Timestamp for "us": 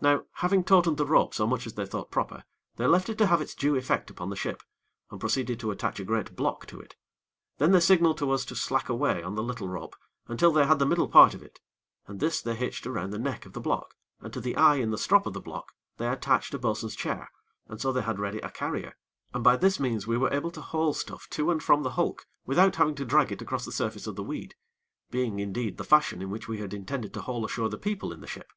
8.30-8.44